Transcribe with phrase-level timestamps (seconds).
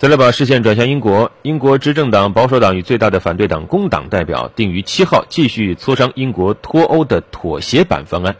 [0.00, 8.34] 再来把视线转向英国，英国执政党保守党与最大的反对党工党代表定于七号继续磋商英国脱欧的妥协版方案。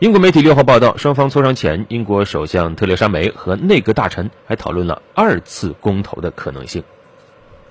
[0.00, 6.82] 英国媒体六号报道，双方磋商前，英国首相特蕾莎梅和内阁大臣还讨论了二次公投的可能性。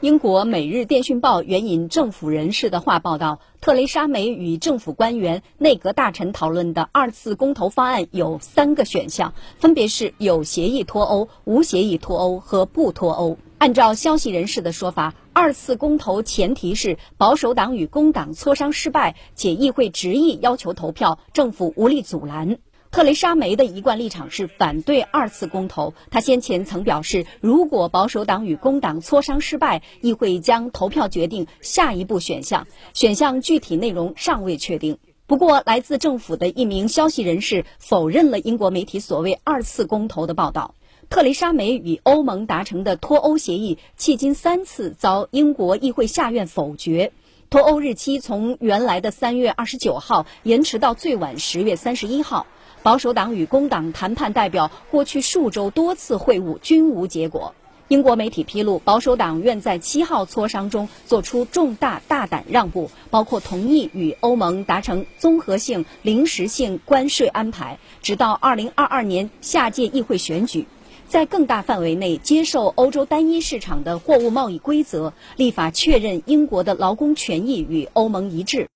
[0.01, 13.37] 英国《每日电讯报》援引政府人士的话报道，特蕾莎梅与政府官员、内阁大臣讨论的二次公投方案有三个选项，分别是有协议脱欧、无协议脱欧和不脱欧。
[13.57, 22.57] 按照消息人士的说法，二次公投前提是保守党与工党磋商失败，且议会执意要求投票，政府无力阻拦。
[22.95, 25.93] 特蕾莎梅的一贯立场是反对二次公投。
[26.09, 32.67] 她先前曾表示，如果保守党与工党磋商失败，议会将投票决定下一步选项。
[32.93, 34.97] 选项具体内容尚未确定。
[35.27, 40.73] 不过，来自政府的一名消息人士否认了英国媒体所谓二次公投的报道。
[41.09, 47.11] 特蕾莎梅与欧盟达成的脱欧协议，迄今三次遭英国议会下院否决。
[47.49, 52.47] 脱欧日期从原来的三月二十九号延迟到最晚十月三十一号。
[52.81, 57.53] 保守党与工党谈判代表过去数周多次会晤均无结果。
[57.87, 70.65] 英国媒体披露，保守党愿在七号磋商中做出重大大胆让步，包括同意与欧盟达成综合性临时性关税安排，直到二零二二年下届议会选举，
[71.07, 78.67] 在更大范围内接受欧洲单一市场的货物贸易规则，立法确认英国的劳工权益与欧盟一致。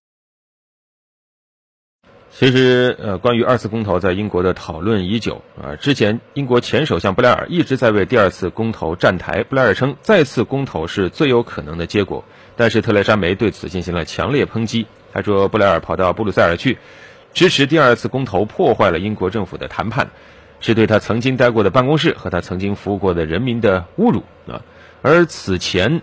[2.32, 5.76] 其实，呃，关于二次公投在英国的讨论已久啊。
[5.76, 9.44] 之前，英国前首相布莱尔一直在为第二次公投站台。
[9.44, 12.24] 布莱尔称，再次公投是最有可能的结果。
[12.56, 14.86] 但是，特蕾莎梅对此进行了强烈抨击。
[15.12, 16.78] 他说，布莱尔跑到布鲁塞尔去
[17.34, 20.12] 支持第二次公投，破坏了英国政府的谈判，
[20.60, 24.62] 是对他曾经待过的办公室和他曾经服务过的人民的侮辱啊。
[25.02, 26.02] 而此前，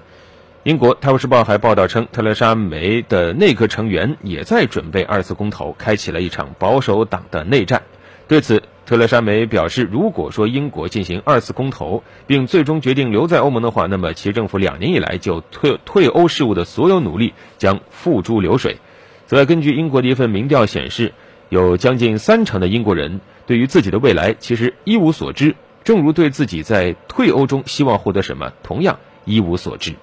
[0.63, 7.83] 英国《泰晤士报》还报道称，特蕾莎梅的内阁成员也在准备二次公投，开启了一场保守党的内战。
[8.27, 18.79] 对此，特蕾莎梅表示，如果说英国进行二次公投，并最终决定留在欧盟的话，那么其政府两年以来就退退欧事务的所有努力将付诸流水。
[19.27, 21.13] 此外，根据英国的一份民调显示，
[21.49, 29.95] 有将近三成的英国人对于自己的未来其实一无所知，正如对自己在退欧中希望获得什么同样一无所知。